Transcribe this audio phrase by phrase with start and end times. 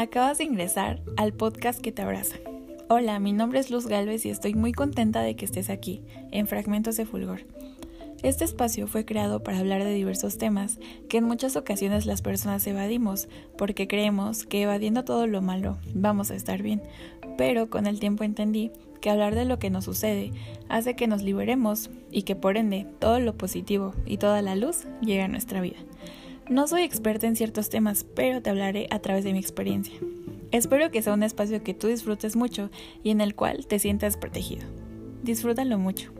[0.00, 2.36] Acabas de ingresar al podcast que te abraza.
[2.88, 6.00] Hola, mi nombre es Luz Galvez y estoy muy contenta de que estés aquí,
[6.30, 7.42] en Fragmentos de Fulgor.
[8.22, 10.78] Este espacio fue creado para hablar de diversos temas
[11.10, 13.28] que en muchas ocasiones las personas evadimos
[13.58, 16.80] porque creemos que evadiendo todo lo malo vamos a estar bien,
[17.36, 18.72] pero con el tiempo entendí
[19.02, 20.32] que hablar de lo que nos sucede
[20.70, 24.86] hace que nos liberemos y que por ende todo lo positivo y toda la luz
[25.02, 25.76] llegue a nuestra vida.
[26.50, 29.94] No soy experta en ciertos temas, pero te hablaré a través de mi experiencia.
[30.50, 32.70] Espero que sea un espacio que tú disfrutes mucho
[33.04, 34.66] y en el cual te sientas protegido.
[35.22, 36.10] Disfrútalo mucho.